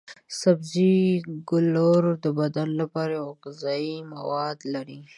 سبزي 0.41 0.93
ګولور 1.49 2.03
د 2.23 2.25
بدن 2.39 2.69
لپاره 2.81 3.15
پوره 3.21 3.35
غذايي 3.41 3.97
مواد 4.13 4.57
لري. 4.73 5.01